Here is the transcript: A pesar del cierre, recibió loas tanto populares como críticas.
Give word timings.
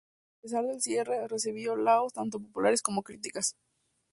A 0.31 0.41
pesar 0.41 0.65
del 0.65 0.81
cierre, 0.81 1.27
recibió 1.27 1.75
loas 1.75 2.11
tanto 2.13 2.39
populares 2.39 2.81
como 2.81 3.03
críticas. 3.03 3.55